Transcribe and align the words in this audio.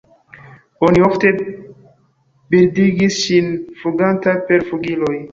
Oni 0.85 1.01
ofte 1.07 1.33
bildigis 2.53 3.19
ŝin 3.25 3.51
fluganta 3.83 4.33
per 4.49 4.65
flugiloj. 4.71 5.13